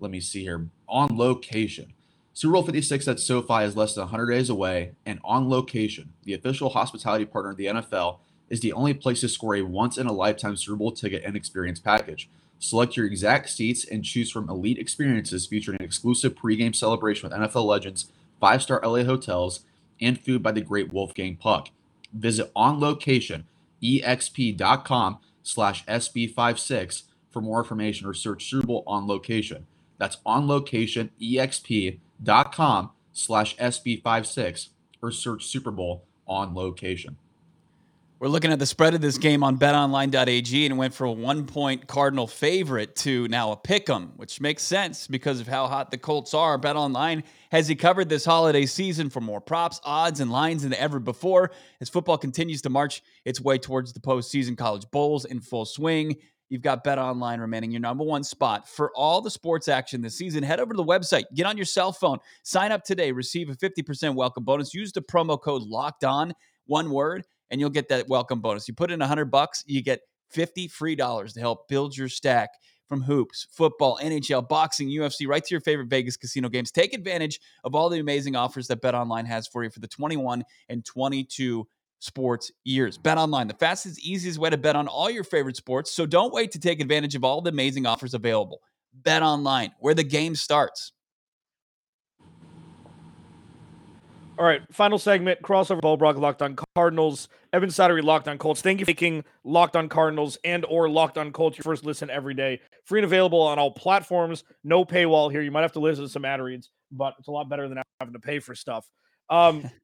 [0.00, 1.92] let me see here, on location.
[2.32, 6.34] Super Bowl 56 at SoFi is less than 100 days away, and on location, the
[6.34, 8.18] official hospitality partner of the NFL,
[8.50, 11.34] is the only place to score a once in a lifetime Super Bowl ticket and
[11.34, 12.28] experience package.
[12.58, 17.38] Select your exact seats and choose from elite experiences featuring an exclusive pregame celebration with
[17.38, 18.06] NFL legends,
[18.40, 19.60] five star LA hotels,
[20.00, 21.68] and food by the great Wolfgang Puck.
[22.12, 23.44] Visit on location
[23.82, 29.66] exp.com slash SB56 for more information or search Super Bowl on location.
[29.98, 34.68] That's on location exp.com slash SB56
[35.02, 37.16] or search Super Bowl on location.
[38.18, 41.44] We're looking at the spread of this game on betonline.ag and went from a one
[41.44, 45.90] point Cardinal favorite to now a pick 'em, which makes sense because of how hot
[45.90, 46.58] the Colts are.
[46.58, 50.98] BetOnline has you covered this holiday season for more props, odds, and lines than ever
[50.98, 51.50] before
[51.82, 54.56] as football continues to march its way towards the postseason.
[54.56, 56.16] College bowls in full swing.
[56.48, 60.42] You've got BetOnline remaining your number one spot for all the sports action this season.
[60.42, 63.54] Head over to the website, get on your cell phone, sign up today, receive a
[63.54, 64.72] 50% welcome bonus.
[64.72, 66.32] Use the promo code locked on,
[66.64, 68.68] one word, and you'll get that welcome bonus.
[68.68, 72.50] You put in 100 bucks, you get 50 free dollars to help build your stack
[72.88, 76.70] from hoops, football, NHL, boxing, UFC, right to your favorite Vegas casino games.
[76.70, 79.88] Take advantage of all the amazing offers that Bet Online has for you for the
[79.88, 81.66] 21 and 22
[81.98, 82.98] sports years.
[82.98, 85.92] Bet online, the fastest, easiest way to bet on all your favorite sports.
[85.92, 88.60] So don't wait to take advantage of all the amazing offers available.
[88.92, 90.92] Bet online, where the game starts.
[94.38, 98.60] All right, final segment, crossover Bo Brock Locked on Cardinals, Evan Sidery Locked on Colts.
[98.60, 102.10] Thank you for making Locked on Cardinals and or Locked on Colts your first listen
[102.10, 102.60] every day.
[102.84, 104.44] Free and available on all platforms.
[104.62, 105.40] No paywall here.
[105.40, 107.82] You might have to listen to some ad reads, but it's a lot better than
[107.98, 108.86] having to pay for stuff.
[109.30, 109.70] Um,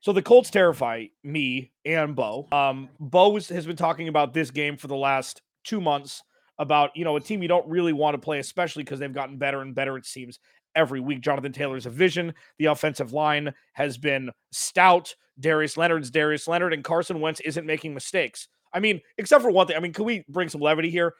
[0.00, 2.46] So the Colts terrify me and Bo.
[2.52, 6.22] Um, Bo has been talking about this game for the last two months
[6.60, 9.38] about you know a team you don't really want to play, especially because they've gotten
[9.38, 9.96] better and better.
[9.96, 10.38] It seems
[10.78, 11.20] every week.
[11.20, 12.32] Jonathan Taylor's a vision.
[12.58, 15.14] The offensive line has been stout.
[15.40, 18.48] Darius Leonard's Darius Leonard, and Carson Wentz isn't making mistakes.
[18.72, 19.76] I mean, except for one thing.
[19.76, 21.14] I mean, can we bring some levity here?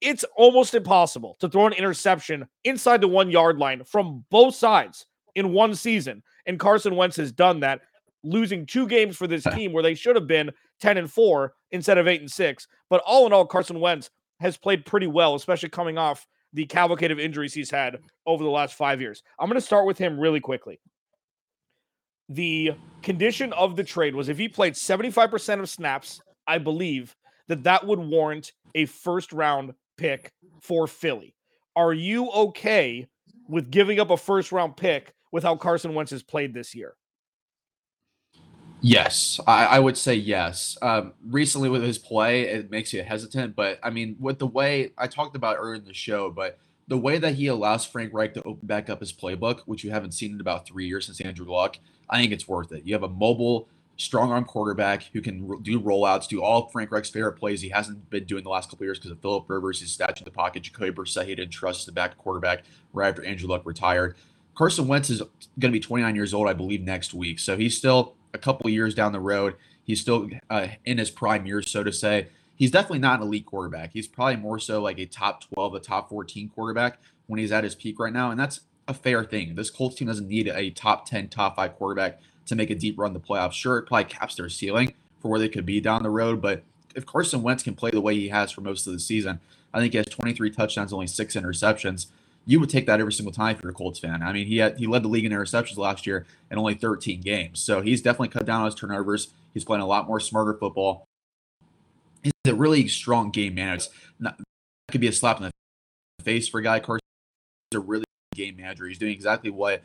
[0.00, 5.06] It's almost impossible to throw an interception inside the one yard line from both sides
[5.34, 6.22] in one season.
[6.46, 7.82] And Carson Wentz has done that
[8.22, 11.98] losing two games for this team where they should have been 10 and 4 instead
[11.98, 12.68] of 8 and 6.
[12.88, 17.10] But all in all, Carson Wentz has played pretty well, especially coming off the cavalcade
[17.10, 19.22] of injuries he's had over the last five years.
[19.38, 20.80] I'm going to start with him really quickly.
[22.28, 27.16] The condition of the trade was if he played 75% of snaps, I believe
[27.48, 31.34] that that would warrant a first round pick for Philly.
[31.76, 33.06] Are you okay
[33.48, 36.94] with giving up a first round pick with how Carson Wentz has played this year?
[38.82, 40.78] Yes, I, I would say yes.
[40.80, 44.92] Um, recently with his play, it makes you hesitant, but I mean, with the way
[44.96, 48.34] I talked about earlier in the show, but the way that he allows Frank Reich
[48.34, 51.20] to open back up his playbook, which you haven't seen in about three years since
[51.20, 52.84] Andrew Luck, I think it's worth it.
[52.84, 57.10] You have a mobile, strong arm quarterback who can do rollouts, do all Frank Reich's
[57.10, 59.92] favorite plays he hasn't been doing the last couple years because of Philip Rivers, his
[59.92, 62.64] statue in the pocket, Jacoby Brissett, he didn't trust the back quarterback
[62.94, 64.16] right after Andrew Luck retired.
[64.54, 67.38] Carson Wentz is going to be 29 years old, I believe, next week.
[67.38, 69.56] So he's still a couple years down the road.
[69.82, 72.28] He's still uh, in his prime years, so to say.
[72.54, 73.92] He's definitely not an elite quarterback.
[73.92, 77.64] He's probably more so like a top 12, a top 14 quarterback when he's at
[77.64, 78.30] his peak right now.
[78.30, 79.54] And that's a fair thing.
[79.54, 82.98] This Colts team doesn't need a top 10, top five quarterback to make a deep
[82.98, 83.52] run the playoffs.
[83.52, 86.42] Sure, it probably caps their ceiling for where they could be down the road.
[86.42, 86.62] But
[86.94, 89.40] if Carson Wentz can play the way he has for most of the season,
[89.72, 92.06] I think he has 23 touchdowns, only six interceptions
[92.50, 94.24] you would take that every single time if you're a Colts fan.
[94.24, 97.20] I mean, he had he led the league in interceptions last year in only 13
[97.20, 99.28] games, so he's definitely cut down on his turnovers.
[99.54, 101.04] He's playing a lot more smarter football.
[102.24, 103.86] He's a really strong game manager.
[104.18, 104.44] Not, that
[104.90, 106.80] could be a slap in the face for a guy.
[106.80, 107.00] Carson
[107.70, 108.88] He's a really game manager.
[108.88, 109.84] He's doing exactly what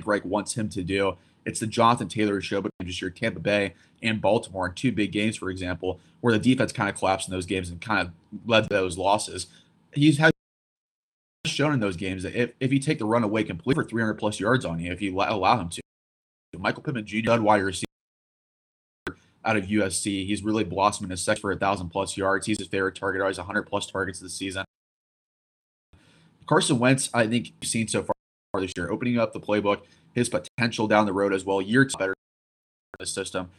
[0.00, 1.16] Greg wants him to do.
[1.44, 5.10] It's the Jonathan Taylor show, but just your Tampa Bay and Baltimore in two big
[5.10, 8.12] games, for example, where the defense kind of collapsed in those games and kind of
[8.46, 9.48] led to those losses.
[9.92, 10.32] He's had
[11.50, 14.14] shown in those games that if, if you take the run away complete for 300
[14.14, 15.80] plus yards on you, if you allow him to,
[16.56, 17.84] Michael Pittman Jr., wide receiver
[19.44, 22.46] out of USC, he's really blossomed his sex for a thousand plus yards.
[22.46, 23.24] He's his favorite target.
[23.26, 24.64] He's 100 plus targets this season.
[26.46, 29.82] Carson Wentz, I think you've seen so far this year, opening up the playbook,
[30.14, 31.60] his potential down the road as well.
[31.60, 32.14] Year better
[32.98, 33.50] the system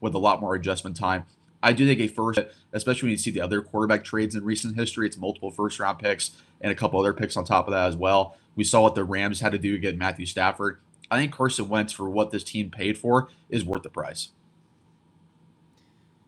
[0.00, 1.24] with a lot more adjustment time.
[1.66, 2.38] I do think a first,
[2.72, 5.98] especially when you see the other quarterback trades in recent history, it's multiple first round
[5.98, 8.36] picks and a couple other picks on top of that as well.
[8.54, 10.78] We saw what the Rams had to do to get Matthew Stafford.
[11.10, 14.28] I think Carson Wentz, for what this team paid for, is worth the price.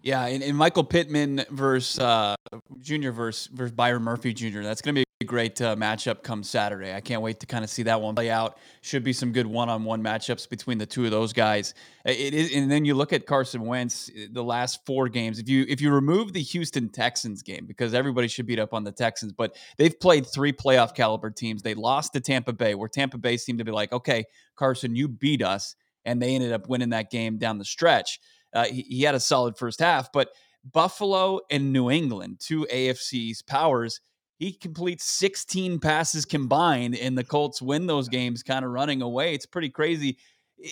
[0.02, 2.34] Yeah, and, and Michael Pittman versus uh,
[2.80, 4.62] Junior versus versus Byron Murphy Jr.
[4.62, 6.94] That's going to be great uh, matchup come Saturday.
[6.94, 8.56] I can't wait to kind of see that one play out.
[8.82, 11.74] Should be some good one-on-one matchups between the two of those guys.
[12.04, 14.10] It is, and then you look at Carson Wentz.
[14.16, 17.94] Eh, the last four games, if you if you remove the Houston Texans game, because
[17.94, 21.62] everybody should beat up on the Texans, but they've played three playoff caliber teams.
[21.62, 25.08] They lost to Tampa Bay, where Tampa Bay seemed to be like, okay, Carson, you
[25.08, 28.20] beat us, and they ended up winning that game down the stretch.
[28.52, 30.28] Uh, he, he had a solid first half, but
[30.72, 34.00] Buffalo and New England, two AFC's powers,
[34.38, 39.34] he completes 16 passes combined, and the Colts win those games kind of running away.
[39.34, 40.16] It's pretty crazy.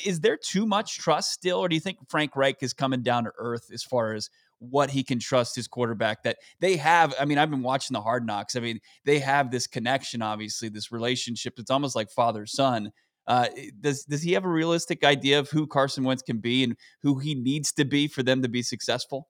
[0.04, 3.24] Is there too much trust still, or do you think Frank Reich is coming down
[3.24, 7.12] to earth as far as what he can trust his quarterback that they have?
[7.18, 8.54] I mean, I've been watching the hard knocks.
[8.54, 11.54] I mean, they have this connection, obviously, this relationship.
[11.58, 12.92] It's almost like father son.
[13.26, 13.48] Uh,
[13.80, 17.18] does does he have a realistic idea of who Carson Wentz can be and who
[17.18, 19.26] he needs to be for them to be successful?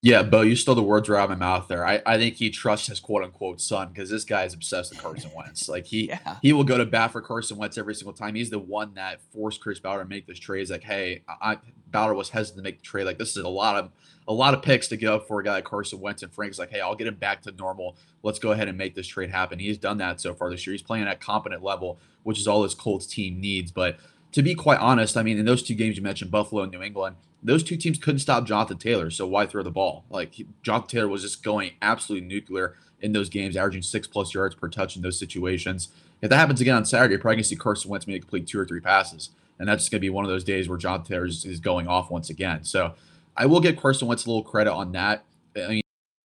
[0.00, 1.84] Yeah, Bo, you stole the words right out of my mouth there.
[1.84, 5.02] I, I think he trusts his quote unquote son because this guy is obsessed with
[5.02, 5.68] Carson Wentz.
[5.68, 6.36] Like he yeah.
[6.40, 8.36] he will go to bat for Carson Wentz every single time.
[8.36, 10.60] He's the one that forced Chris Ballard to make this trade.
[10.60, 11.58] He's like, hey, I,
[11.90, 13.04] Ballard was hesitant to make the trade.
[13.04, 13.90] Like this is a lot of
[14.28, 16.22] a lot of picks to go up for a guy like Carson Wentz.
[16.22, 17.96] And Frank's like, hey, I'll get him back to normal.
[18.22, 19.58] Let's go ahead and make this trade happen.
[19.58, 20.74] He's done that so far this year.
[20.74, 23.72] He's playing at a competent level, which is all this Colts team needs.
[23.72, 23.96] But
[24.32, 26.82] to be quite honest, I mean, in those two games you mentioned, Buffalo and New
[26.82, 29.10] England, those two teams couldn't stop Jonathan Taylor.
[29.10, 30.04] So why throw the ball?
[30.10, 34.54] Like Jonathan Taylor was just going absolutely nuclear in those games, averaging six plus yards
[34.54, 35.88] per touch in those situations.
[36.20, 38.58] If that happens again on Saturday, you're probably to see Carson Wentz make complete two
[38.58, 39.30] or three passes.
[39.58, 41.86] And that's going to be one of those days where Jonathan Taylor is, is going
[41.86, 42.64] off once again.
[42.64, 42.94] So
[43.36, 45.24] I will give Carson Wentz a little credit on that.
[45.56, 45.80] I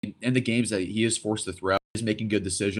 [0.03, 2.79] mean, in the games that he is forced to throw, he's making good decisions.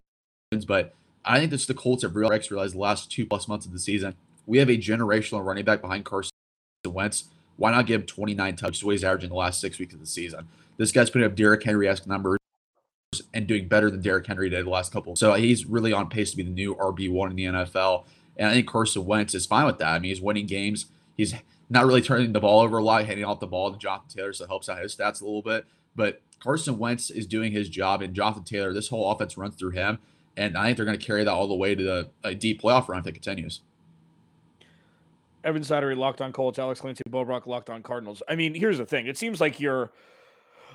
[0.65, 3.79] But I think this the Colts have realized the last two plus months of the
[3.79, 4.15] season.
[4.45, 6.31] We have a generational running back behind Carson
[6.85, 7.25] Wentz
[7.57, 10.05] why not give him 29 touches, what he's averaging the last six weeks of the
[10.05, 10.47] season?
[10.77, 12.37] This guy's putting up Derrick Henry esque numbers
[13.33, 15.15] and doing better than Derrick Henry did the last couple.
[15.15, 18.05] So he's really on pace to be the new RB1 in the NFL.
[18.37, 19.93] And I think Carson Wentz is fine with that.
[19.93, 20.87] I mean, he's winning games.
[21.15, 21.33] He's
[21.69, 24.33] not really turning the ball over a lot, handing off the ball to Jonathan Taylor,
[24.33, 25.65] so it helps out his stats a little bit.
[25.95, 29.71] But Carson Wentz is doing his job, and Jonathan Taylor, this whole offense runs through
[29.71, 29.97] him.
[30.35, 32.61] And I think they're going to carry that all the way to the a deep
[32.61, 33.61] playoff run if it continues.
[35.47, 38.21] Evan Sidery, Locked On Colts, Alex Clancy, Bo Brock, Locked On Cardinals.
[38.27, 39.07] I mean, here's the thing.
[39.07, 39.91] It seems like you're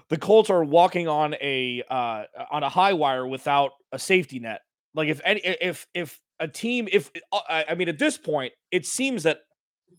[0.08, 4.62] the Colts are walking on a uh, on a high wire without a safety net.
[4.94, 8.86] Like if any if if a team if uh, I mean at this point it
[8.86, 9.40] seems that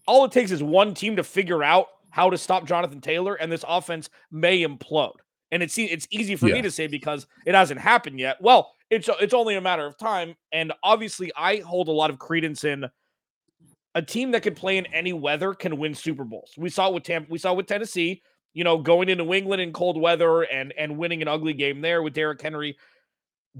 [0.07, 3.51] all it takes is one team to figure out how to stop Jonathan Taylor and
[3.51, 5.13] this offense may implode.
[5.51, 6.55] And it's it's easy for yeah.
[6.55, 8.37] me to say because it hasn't happened yet.
[8.41, 12.17] Well, it's it's only a matter of time and obviously I hold a lot of
[12.17, 12.85] credence in
[13.95, 16.53] a team that could play in any weather can win Super Bowls.
[16.57, 18.21] We saw it with Tampa, we saw it with Tennessee,
[18.53, 21.81] you know, going into New England in cold weather and and winning an ugly game
[21.81, 22.77] there with Derrick Henry.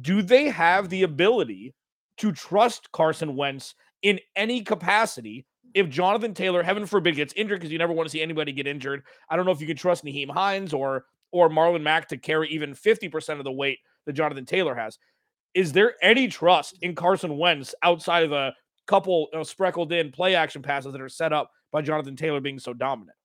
[0.02, 1.76] Do they have the ability
[2.18, 7.72] to trust Carson Wentz in any capacity if Jonathan Taylor, heaven forbid, gets injured because
[7.72, 9.04] you never want to see anybody get injured.
[9.30, 12.48] I don't know if you can trust Nyheim Hines or or Marlon Mack to carry
[12.50, 15.00] even 50% of the weight that Jonathan Taylor has.
[15.56, 18.54] Is there any trust in Carson Wentz outside of a
[18.86, 22.40] couple you know, spreckled in play action passes that are set up by Jonathan Taylor
[22.40, 23.18] being so dominant?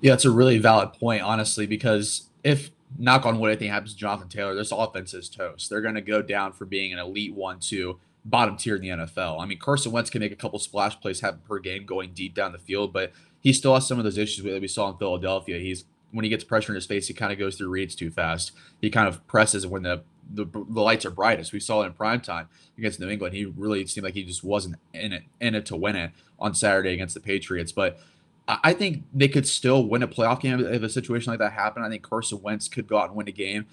[0.00, 3.98] Yeah, it's a really valid point, honestly, because if knock on wood, anything happens to
[3.98, 5.68] Jonathan Taylor, this offense is toast.
[5.68, 8.88] They're going to go down for being an elite one, two, bottom tier in the
[8.88, 9.40] NFL.
[9.40, 12.34] I mean, Carson Wentz can make a couple splash plays happen per game going deep
[12.34, 14.96] down the field, but he still has some of those issues that we saw in
[14.96, 15.58] Philadelphia.
[15.58, 18.10] He's when he gets pressure in his face, he kind of goes through reads too
[18.10, 18.52] fast.
[18.80, 21.52] He kind of presses when the the, the lights are brightest.
[21.52, 23.34] We saw it in prime time against New England.
[23.34, 26.54] He really seemed like he just wasn't in it in it to win it on
[26.54, 27.72] Saturday against the Patriots.
[27.72, 27.98] But
[28.48, 31.84] I think they could still win a playoff game if a situation like that happened.
[31.84, 33.66] I think Carson Wentz could go out and win a game.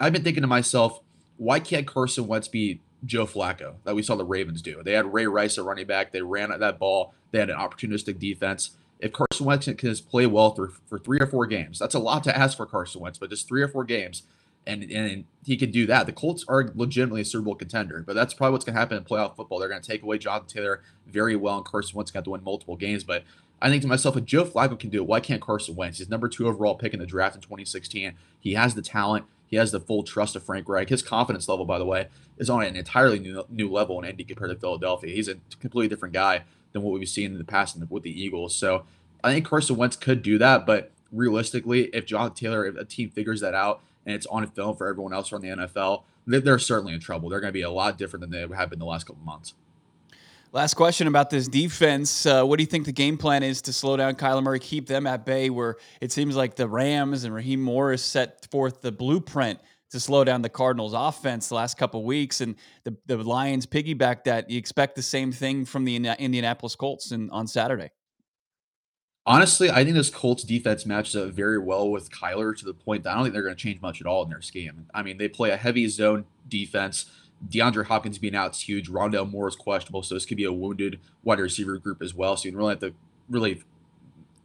[0.00, 1.00] I've been thinking to myself,
[1.36, 4.82] why can't Carson Wentz be Joe Flacco that we saw the Ravens do?
[4.82, 6.10] They had Ray Rice at running back.
[6.10, 7.14] They ran at that ball.
[7.30, 8.70] They had an opportunistic defense.
[8.98, 12.00] If Carson Wentz can just play well for, for three or four games, that's a
[12.00, 14.22] lot to ask for Carson Wentz, but just three or four games,
[14.66, 16.06] and and he can do that.
[16.06, 18.96] The Colts are legitimately a Super Bowl contender, but that's probably what's going to happen
[18.96, 19.58] in playoff football.
[19.58, 22.42] They're going to take away Jonathan Taylor very well, and Carson Wentz got to win
[22.42, 23.04] multiple games.
[23.04, 23.24] But
[23.60, 25.98] I think to myself, if Joe Flacco can do it, why can't Carson Wentz?
[25.98, 28.14] He's number two overall pick in the draft in 2016.
[28.40, 29.26] He has the talent.
[29.46, 30.88] He has the full trust of Frank Reich.
[30.88, 34.24] His confidence level, by the way, is on an entirely new, new level in Indy
[34.24, 35.14] compared to Philadelphia.
[35.14, 38.56] He's a completely different guy than what we've seen in the past with the Eagles.
[38.56, 38.84] So
[39.22, 43.10] I think Carson Wentz could do that, but realistically, if John Taylor, if a team
[43.10, 46.94] figures that out and it's on film for everyone else around the NFL, they're certainly
[46.94, 47.28] in trouble.
[47.28, 49.54] They're going to be a lot different than they have been the last couple months.
[50.52, 52.26] Last question about this defense.
[52.26, 54.86] Uh, what do you think the game plan is to slow down Kyler Murray, keep
[54.86, 55.50] them at bay?
[55.50, 59.58] Where it seems like the Rams and Raheem Morris set forth the blueprint
[59.90, 64.22] to slow down the Cardinals' offense the last couple weeks, and the, the Lions piggyback
[64.24, 64.48] that.
[64.48, 67.90] You expect the same thing from the Indianapolis Colts in, on Saturday.
[69.26, 73.04] Honestly, I think this Colts defense matches up very well with Kyler to the point
[73.04, 74.86] that I don't think they're going to change much at all in their scheme.
[74.92, 77.06] I mean, they play a heavy zone defense
[77.48, 78.88] DeAndre Hopkins being out is huge.
[78.88, 82.36] Rondale Moore is questionable, so this could be a wounded wide receiver group as well.
[82.36, 82.94] So you really have to
[83.28, 83.62] really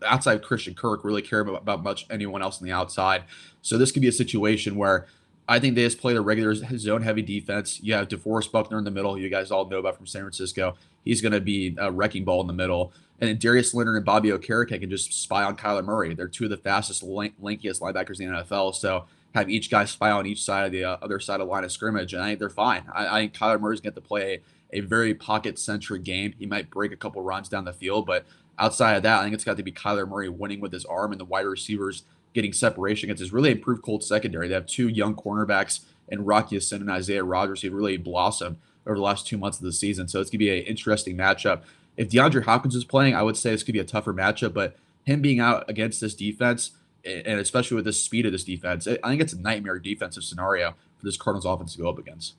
[0.05, 3.23] outside Christian Kirk really care about, about much anyone else on the outside.
[3.61, 5.07] So this could be a situation where
[5.49, 7.81] I think they just play the regular zone heavy defense.
[7.81, 10.75] You have DeForest Buckner in the middle, you guys all know about from San Francisco.
[11.03, 12.93] He's going to be a wrecking ball in the middle.
[13.19, 16.13] And then Darius Leonard and Bobby Okereke can just spy on Kyler Murray.
[16.13, 18.75] They're two of the fastest, lankiest linebackers in the NFL.
[18.75, 21.51] So have each guy spy on each side of the uh, other side of the
[21.51, 22.83] line of scrimmage, and I think they're fine.
[22.93, 26.33] I, I think Kyler Murray's going to play a, a very pocket centric game.
[26.37, 28.25] He might break a couple runs down the field, but
[28.57, 31.11] outside of that, I think it's got to be Kyler Murray winning with his arm
[31.11, 32.03] and the wide receivers
[32.39, 34.47] getting separation against his really improved Colts secondary.
[34.47, 38.95] They have two young cornerbacks and Rocky Ya-Sin and Isaiah Rodgers who really blossomed over
[38.95, 40.07] the last two months of the season.
[40.07, 41.63] So it's going to be an interesting matchup.
[41.97, 44.77] If DeAndre Hopkins is playing, I would say this could be a tougher matchup, but
[45.03, 46.71] him being out against this defense,
[47.03, 50.75] and especially with the speed of this defense, I think it's a nightmare defensive scenario
[50.97, 52.35] for this Cardinals offense to go up against.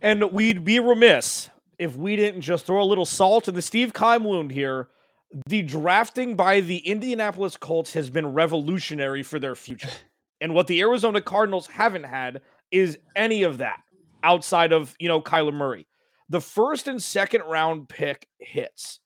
[0.00, 3.92] And we'd be remiss if we didn't just throw a little salt in the Steve
[3.92, 4.88] Keim wound here.
[5.46, 9.88] The drafting by the Indianapolis Colts has been revolutionary for their future.
[10.40, 12.40] And what the Arizona Cardinals haven't had
[12.70, 13.80] is any of that
[14.24, 15.86] outside of, you know, Kyler Murray.
[16.28, 18.98] The first and second round pick hits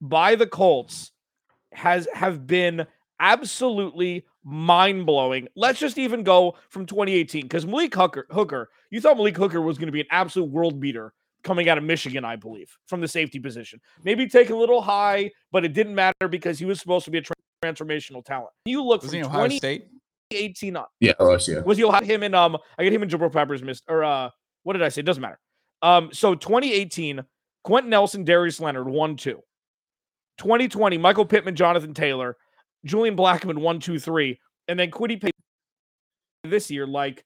[0.00, 1.10] by the Colts
[1.72, 2.86] has have been
[3.18, 5.48] absolutely mind blowing.
[5.56, 9.78] Let's just even go from 2018 because Malik Hooker, Hooker, you thought Malik Hooker was
[9.78, 11.12] going to be an absolute world beater
[11.46, 13.80] coming out of Michigan, I believe, from the safety position.
[14.02, 17.18] Maybe take a little high, but it didn't matter because he was supposed to be
[17.18, 17.22] a
[17.64, 18.50] transformational talent.
[18.66, 20.84] You look was from 2018 on.
[21.00, 21.64] Yeah, OSU.
[21.64, 24.30] Was you him in um I get him in Jabril Peppers missed or uh
[24.64, 25.00] what did I say?
[25.00, 25.38] It doesn't matter.
[25.82, 27.22] Um so 2018,
[27.62, 29.40] Quenton Nelson, Darius Leonard, one two.
[30.38, 32.36] 2020, Michael Pittman, Jonathan Taylor.
[32.84, 35.30] Julian Blackmon one, two, three, and then Kwity Paye
[36.44, 36.86] this year.
[36.86, 37.24] Like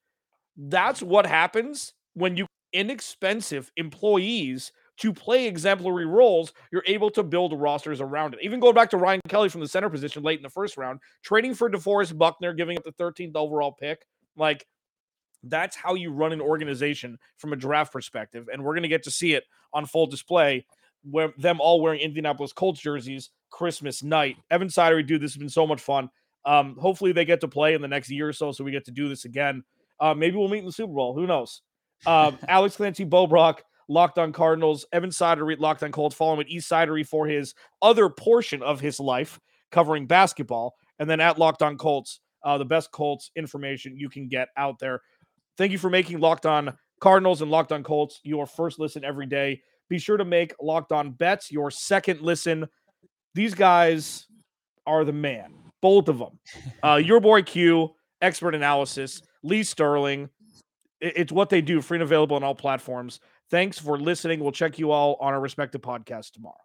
[0.57, 7.59] that's what happens when you inexpensive employees to play exemplary roles, you're able to build
[7.59, 8.41] rosters around it.
[8.43, 11.01] Even going back to Ryan Kelly from the center position late in the first round,
[11.23, 14.07] trading for DeForest Buckner, giving up the 13th overall pick,
[14.37, 14.67] like
[15.43, 18.49] that's how you run an organization from a draft perspective.
[18.53, 20.67] And we're going to get to see it on full display,
[21.03, 24.37] where them all wearing Indianapolis Colts jerseys Christmas night.
[24.51, 26.11] Evan Sidery, dude, this has been so much fun.
[26.45, 28.85] Um, hopefully they get to play in the next year or so, so we get
[28.87, 29.63] to do this again.
[29.99, 31.15] Uh, maybe we'll meet in the Super Bowl.
[31.15, 31.63] Who knows?
[32.07, 36.15] Um, Alex Clancy, Bo Brock, Locked on Cardinals, Evan Sidery, Locked on Colts.
[36.15, 39.41] Follow him at East Sidery for his other portion of his life
[39.73, 40.75] covering basketball.
[40.99, 44.79] And then at Locked on Colts, uh, the best Colts information you can get out
[44.79, 45.01] there.
[45.59, 49.27] Thank you for making Locked on Cardinals and Locked on Colts your first listen every
[49.27, 49.61] day.
[49.89, 52.69] Be sure to make Locked on Bets your second listen.
[53.35, 54.27] These guys
[54.87, 56.39] are the man, both of them.
[56.83, 57.91] Uh, your boy Q,
[58.23, 60.31] expert analysis, Lee Sterling.
[61.01, 63.21] It's what they do, free and available on all platforms.
[63.51, 64.41] Thanks for listening.
[64.41, 66.57] We'll check you all on our respective podcasts tomorrow.